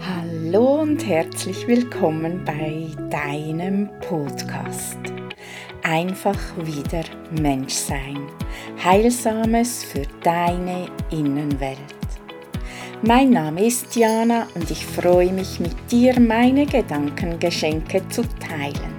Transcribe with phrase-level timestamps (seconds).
[0.00, 4.96] Hallo und herzlich willkommen bei deinem Podcast.
[5.82, 7.04] Einfach wieder
[7.42, 8.26] Mensch sein.
[8.82, 11.76] Heilsames für deine Innenwelt.
[13.02, 18.94] Mein Name ist Jana und ich freue mich mit dir meine Gedankengeschenke zu teilen.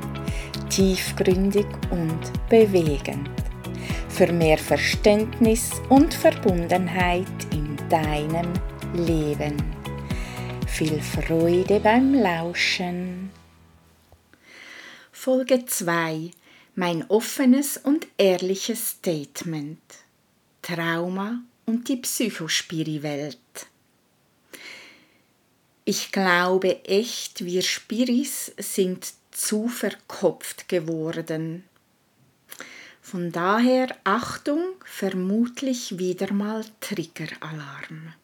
[0.69, 3.31] Tiefgründig und bewegend.
[4.09, 8.70] Für mehr Verständnis und Verbundenheit in deinem Leben.
[10.67, 13.31] Viel Freude beim Lauschen.
[15.13, 16.31] Folge 2.
[16.75, 19.79] Mein offenes und ehrliches Statement.
[20.61, 23.37] Trauma und die Psychospiriwelt.
[25.85, 31.63] Ich glaube echt, wir Spiris sind zu verkopft geworden.
[33.01, 38.15] Von daher Achtung, vermutlich wieder mal Triggeralarm.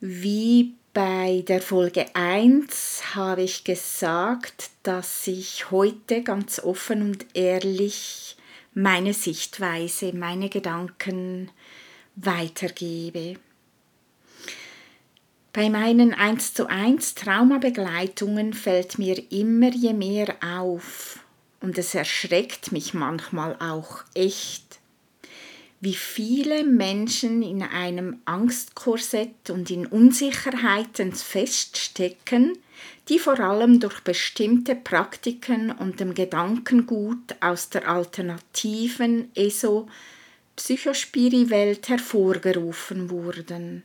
[0.00, 8.36] Wie bei der Folge 1 habe ich gesagt, dass ich heute ganz offen und ehrlich
[8.74, 11.50] meine Sichtweise, meine Gedanken
[12.14, 13.36] weitergebe.
[15.54, 21.20] Bei meinen 1 zu 1 Traumabegleitungen fällt mir immer je mehr auf
[21.62, 24.78] und es erschreckt mich manchmal auch echt,
[25.80, 32.56] wie viele Menschen in einem Angstkorsett und in Unsicherheiten feststecken,
[33.08, 39.88] die vor allem durch bestimmte Praktiken und dem Gedankengut aus der alternativen ESO
[40.56, 43.82] Psychospiri-Welt hervorgerufen wurden.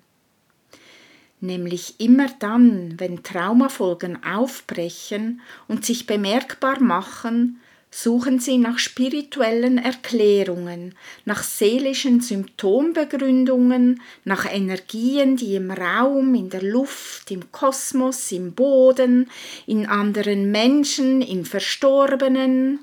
[1.41, 7.59] Nämlich immer dann, wenn Traumafolgen aufbrechen und sich bemerkbar machen,
[7.91, 16.63] suchen sie nach spirituellen Erklärungen, nach seelischen Symptombegründungen, nach Energien, die im Raum, in der
[16.63, 19.29] Luft, im Kosmos, im Boden,
[19.67, 22.79] in anderen Menschen, in Verstorbenen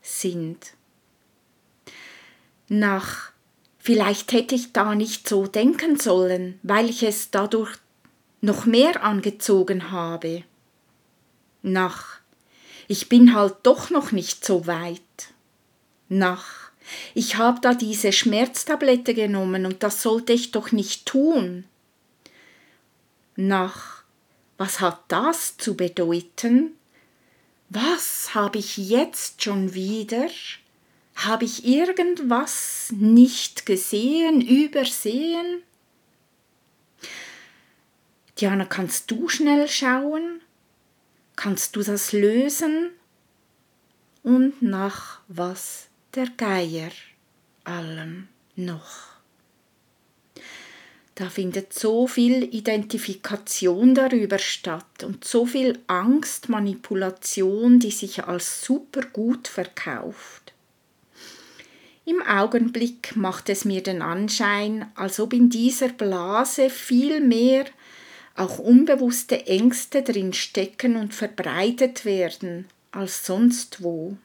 [0.00, 0.76] sind
[2.68, 3.32] nach
[3.78, 7.76] vielleicht hätte ich da nicht so denken sollen, weil ich es dadurch
[8.40, 10.42] noch mehr angezogen habe.
[11.62, 12.15] Nach
[12.88, 15.00] ich bin halt doch noch nicht so weit.
[16.08, 16.66] Nach
[17.14, 21.64] ich habe da diese Schmerztablette genommen und das sollte ich doch nicht tun.
[23.34, 24.04] Nach
[24.56, 26.72] was hat das zu bedeuten?
[27.68, 30.28] Was habe ich jetzt schon wieder?
[31.16, 35.62] Habe ich irgendwas nicht gesehen, übersehen?
[38.38, 40.40] Diana, kannst du schnell schauen?
[41.36, 42.90] Kannst du das lösen?
[44.22, 46.90] Und nach was der Geier
[47.64, 49.16] allem noch.
[51.14, 59.00] Da findet so viel Identifikation darüber statt und so viel Angstmanipulation, die sich als super
[59.00, 60.52] gut verkauft.
[62.04, 67.64] Im Augenblick macht es mir den Anschein, als ob in dieser Blase viel mehr
[68.36, 74.16] auch unbewusste Ängste drin stecken und verbreitet werden als sonst wo.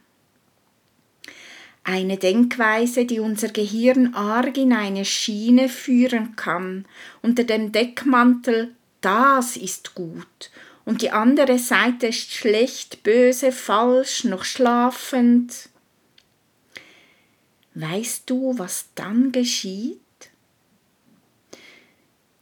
[1.83, 6.85] Eine Denkweise, die unser Gehirn arg in eine Schiene führen kann,
[7.21, 10.51] unter dem Deckmantel das ist gut
[10.85, 15.69] und die andere Seite ist schlecht, böse, falsch, noch schlafend.
[17.73, 19.99] Weißt du, was dann geschieht?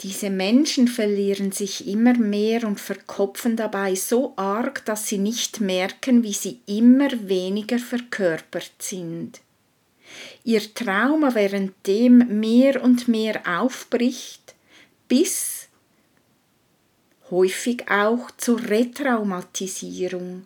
[0.01, 6.23] Diese Menschen verlieren sich immer mehr und verkopfen dabei so arg, dass sie nicht merken,
[6.23, 9.41] wie sie immer weniger verkörpert sind.
[10.45, 14.55] Ihr Trauma währenddem mehr und mehr aufbricht,
[15.09, 15.67] bis
[17.29, 20.45] häufig auch zur Retraumatisierung,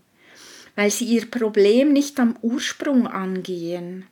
[0.76, 4.08] weil sie ihr Problem nicht am Ursprung angehen.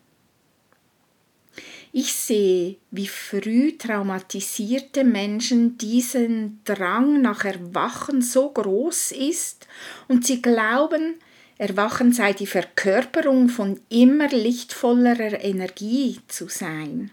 [1.93, 9.67] Ich sehe, wie früh traumatisierte Menschen diesen Drang nach Erwachen so groß ist
[10.07, 11.15] und sie glauben,
[11.57, 17.11] Erwachen sei die Verkörperung von immer lichtvollerer Energie zu sein.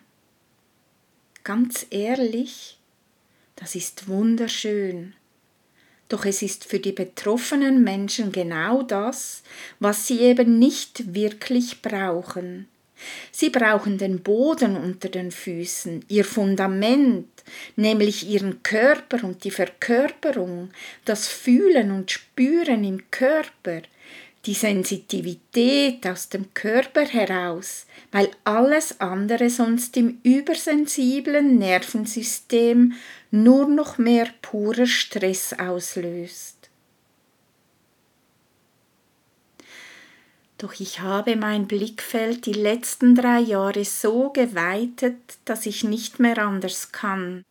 [1.43, 2.79] Ganz ehrlich,
[3.57, 5.15] das ist wunderschön.
[6.09, 9.43] Doch es ist für die betroffenen Menschen genau das,
[9.81, 12.69] was sie eben nicht wirklich brauchen
[13.31, 17.29] Sie brauchen den Boden unter den Füßen, ihr Fundament,
[17.77, 20.71] nämlich ihren Körper und die Verkörperung,
[21.05, 23.83] das Fühlen und Spüren im Körper,
[24.47, 32.95] die Sensitivität aus dem Körper heraus, weil alles andere sonst im übersensiblen Nervensystem
[33.31, 36.58] nur noch mehr purer Stress auslöst.
[40.59, 46.39] Doch ich habe mein Blickfeld die letzten drei Jahre so geweitet, dass ich nicht mehr
[46.39, 47.45] anders kann.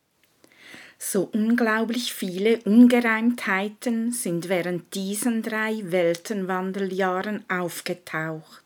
[0.99, 8.65] So unglaublich viele Ungereimtheiten sind während diesen drei Weltenwandeljahren aufgetaucht,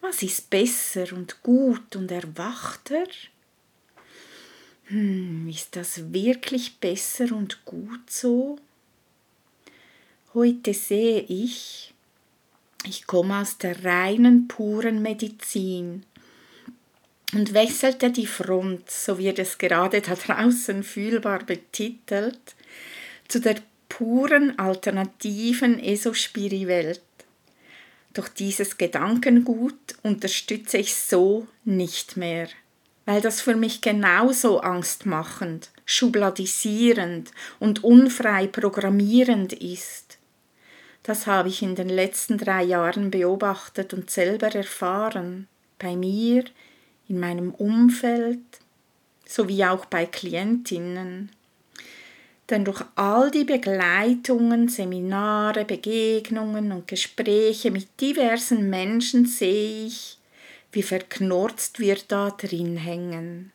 [0.00, 3.08] Was ist besser und gut und erwachter?
[4.90, 8.58] Hm, ist das wirklich besser und gut so?
[10.34, 11.94] Heute sehe ich,
[12.84, 16.04] ich komme aus der reinen, puren Medizin
[17.32, 22.56] und wechselte die Front, so wird es gerade da draußen fühlbar betitelt,
[23.28, 23.56] zu der
[23.88, 27.02] puren alternativen Esospiri-Welt.
[28.12, 32.48] Doch dieses Gedankengut unterstütze ich so nicht mehr
[33.10, 40.18] weil das für mich genauso angstmachend, schubladisierend und unfrei programmierend ist.
[41.02, 45.48] Das habe ich in den letzten drei Jahren beobachtet und selber erfahren,
[45.80, 46.44] bei mir,
[47.08, 48.38] in meinem Umfeld,
[49.26, 51.32] sowie auch bei Klientinnen.
[52.48, 60.19] Denn durch all die Begleitungen, Seminare, Begegnungen und Gespräche mit diversen Menschen sehe ich,
[60.72, 63.52] wie verknurzt wir da drin hängen.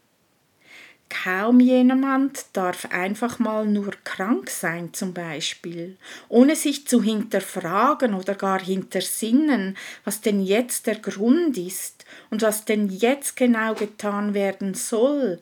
[1.09, 5.97] Kaum jemand darf einfach mal nur krank sein zum Beispiel,
[6.29, 12.65] ohne sich zu hinterfragen oder gar hintersinnen, was denn jetzt der Grund ist und was
[12.65, 15.39] denn jetzt genau getan werden soll.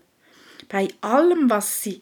[0.69, 2.01] Bei allem, was sie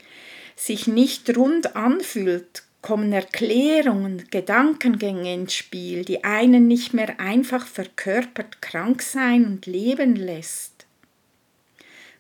[0.56, 8.62] sich nicht rund anfühlt, kommen Erklärungen, Gedankengänge ins Spiel, die einen nicht mehr einfach verkörpert
[8.62, 10.72] krank sein und leben lässt.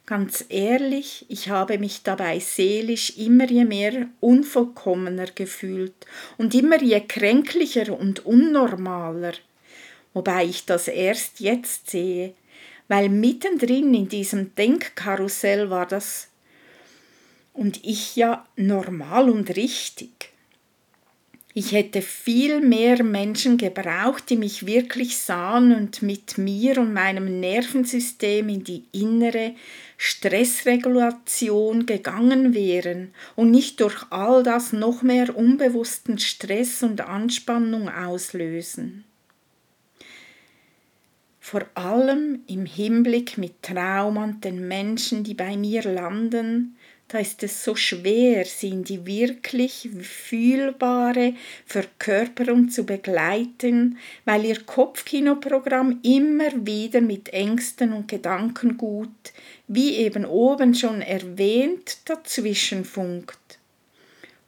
[0.06, 5.94] Ganz ehrlich, ich habe mich dabei seelisch immer je mehr unvollkommener gefühlt
[6.38, 9.34] und immer je kränklicher und unnormaler,
[10.14, 12.34] wobei ich das erst jetzt sehe,
[12.88, 16.28] weil mittendrin in diesem Denkkarussell war das
[17.54, 20.31] und ich ja normal und richtig.
[21.54, 27.42] Ich hätte viel mehr Menschen gebraucht, die mich wirklich sahen und mit mir und meinem
[27.42, 29.56] Nervensystem in die innere
[29.98, 39.04] Stressregulation gegangen wären und nicht durch all das noch mehr unbewussten Stress und Anspannung auslösen.
[41.42, 46.78] Vor allem im Hinblick mit Trauma und den Menschen, die bei mir landen,
[47.12, 51.34] da ist es so schwer, sie in die wirklich fühlbare
[51.66, 59.10] Verkörperung zu begleiten, weil ihr Kopfkinoprogramm immer wieder mit Ängsten und Gedankengut,
[59.68, 63.60] wie eben oben schon erwähnt, dazwischen funkt,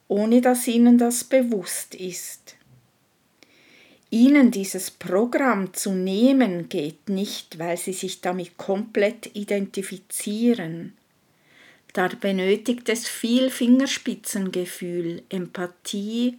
[0.08, 2.56] ohne dass ihnen das bewusst ist.
[4.08, 10.94] Ihnen dieses Programm zu nehmen geht nicht, weil sie sich damit komplett identifizieren
[11.94, 16.38] da benötigt es viel Fingerspitzengefühl, Empathie,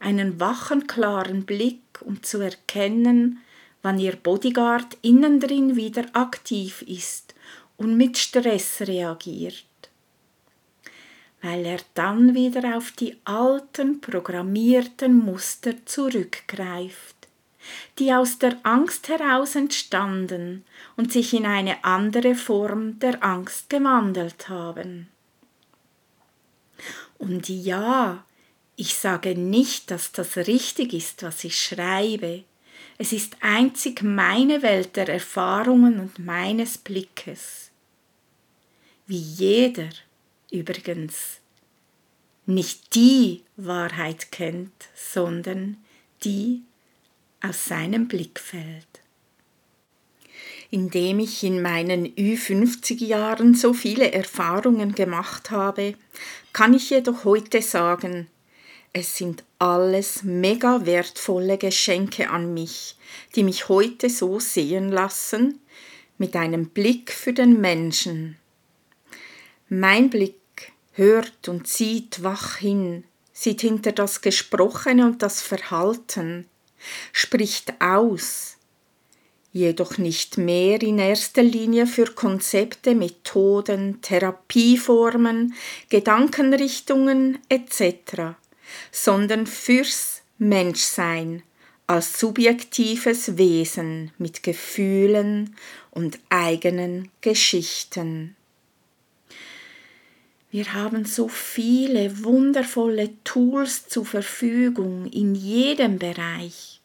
[0.00, 3.38] einen wachen, klaren Blick, um zu erkennen,
[3.82, 7.34] wann ihr Bodyguard innen drin wieder aktiv ist
[7.76, 9.66] und mit Stress reagiert,
[11.42, 17.13] weil er dann wieder auf die alten programmierten Muster zurückgreift,
[17.98, 20.64] die aus der Angst heraus entstanden
[20.96, 25.08] und sich in eine andere Form der Angst gewandelt haben.
[27.18, 28.24] Und ja,
[28.76, 32.44] ich sage nicht, dass das richtig ist, was ich schreibe,
[32.96, 37.70] es ist einzig meine Welt der Erfahrungen und meines Blickes.
[39.06, 39.90] Wie jeder
[40.50, 41.40] übrigens
[42.46, 45.78] nicht die Wahrheit kennt, sondern
[46.22, 46.62] die
[47.44, 48.86] aus seinem Blickfeld.
[50.70, 55.94] Indem ich in meinen Ü50 Jahren so viele Erfahrungen gemacht habe,
[56.52, 58.28] kann ich jedoch heute sagen,
[58.92, 62.96] es sind alles mega wertvolle Geschenke an mich,
[63.34, 65.60] die mich heute so sehen lassen,
[66.16, 68.36] mit einem Blick für den Menschen.
[69.68, 76.46] Mein Blick hört und sieht wach hin, sieht hinter das Gesprochene und das Verhalten,
[77.12, 78.56] spricht aus,
[79.52, 85.54] jedoch nicht mehr in erster Linie für Konzepte, Methoden, Therapieformen,
[85.88, 88.34] Gedankenrichtungen etc
[88.90, 91.42] sondern fürs Menschsein
[91.86, 95.54] als subjektives Wesen mit Gefühlen
[95.90, 98.36] und eigenen Geschichten.
[100.54, 106.80] Wir haben so viele wundervolle Tools zur Verfügung in jedem Bereich.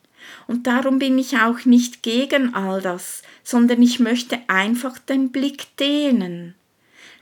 [0.48, 5.78] Und darum bin ich auch nicht gegen all das, sondern ich möchte einfach den Blick
[5.78, 6.56] dehnen.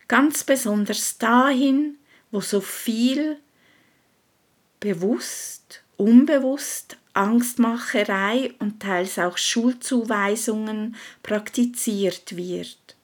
[0.07, 1.97] Ganz besonders dahin,
[2.31, 3.35] wo so viel
[4.79, 12.96] bewusst, unbewusst Angstmacherei und teils auch Schulzuweisungen praktiziert wird.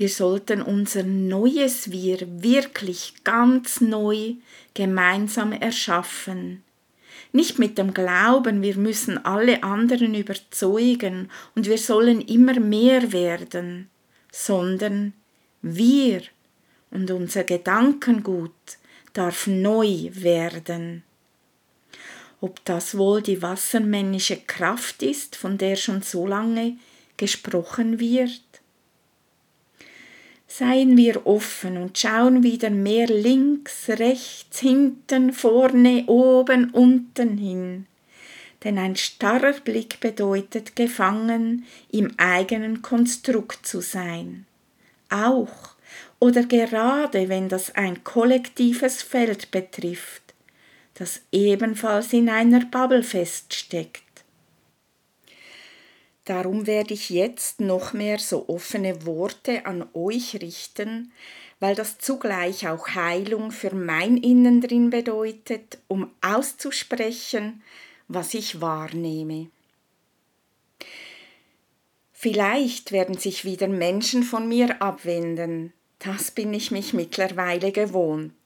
[0.00, 4.36] Wir sollten unser neues Wir wirklich ganz neu
[4.72, 6.64] gemeinsam erschaffen.
[7.32, 13.90] Nicht mit dem Glauben, wir müssen alle anderen überzeugen und wir sollen immer mehr werden,
[14.32, 15.12] sondern
[15.60, 16.22] wir
[16.90, 18.78] und unser Gedankengut
[19.12, 21.02] darf neu werden.
[22.40, 26.78] Ob das wohl die wassermännische Kraft ist, von der schon so lange
[27.18, 28.40] gesprochen wird?
[30.60, 37.86] Seien wir offen und schauen wieder mehr links, rechts, hinten, vorne, oben, unten hin.
[38.62, 44.44] Denn ein starrer Blick bedeutet gefangen im eigenen Konstrukt zu sein.
[45.08, 45.76] Auch
[46.18, 50.34] oder gerade wenn das ein kollektives Feld betrifft,
[50.92, 54.09] das ebenfalls in einer Bubble feststeckt.
[56.30, 61.10] Darum werde ich jetzt noch mehr so offene Worte an euch richten,
[61.58, 67.64] weil das zugleich auch Heilung für mein Innen drin bedeutet, um auszusprechen,
[68.06, 69.50] was ich wahrnehme.
[72.12, 78.39] Vielleicht werden sich wieder Menschen von mir abwenden, das bin ich mich mittlerweile gewohnt.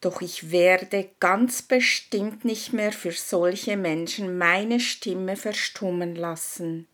[0.00, 6.86] Doch ich werde ganz bestimmt nicht mehr für solche Menschen meine Stimme verstummen lassen,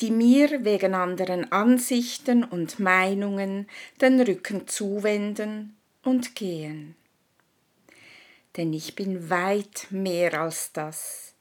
[0.00, 3.68] die mir wegen anderen Ansichten und Meinungen
[4.00, 6.94] den Rücken zuwenden und gehen.
[8.56, 11.34] Denn ich bin weit mehr als das,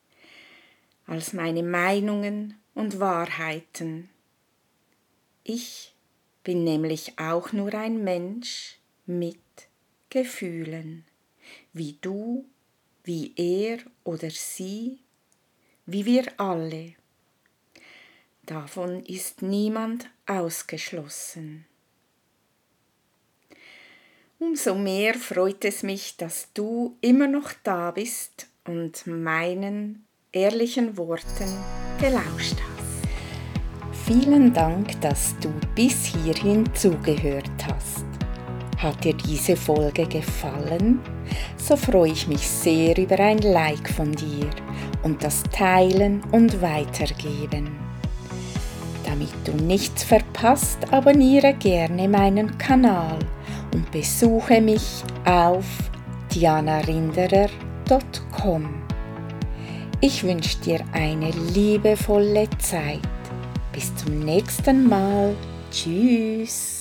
[1.05, 4.09] als meine Meinungen und Wahrheiten.
[5.45, 5.93] Ich
[6.43, 9.37] bin nämlich auch nur ein Mensch mit
[10.17, 11.05] Gefühlen,
[11.73, 12.43] wie du,
[13.03, 14.97] wie er oder sie,
[15.85, 16.95] wie wir alle.
[18.43, 21.67] Davon ist niemand ausgeschlossen.
[24.39, 31.53] Umso mehr freut es mich, dass du immer noch da bist und meinen ehrlichen Worten
[31.99, 34.07] gelauscht hast.
[34.07, 38.16] Vielen Dank, dass du bis hierhin zugehört hast.
[38.77, 40.99] Hat dir diese Folge gefallen?
[41.57, 44.47] So freue ich mich sehr über ein Like von dir
[45.03, 47.71] und das Teilen und Weitergeben.
[49.03, 53.17] Damit du nichts verpasst, abonniere gerne meinen Kanal
[53.73, 55.65] und besuche mich auf
[56.35, 58.69] dianarinderer.com.
[60.01, 62.99] Ich wünsche dir eine liebevolle Zeit
[63.71, 65.33] bis zum nächsten Mal.
[65.71, 66.76] Tschüss.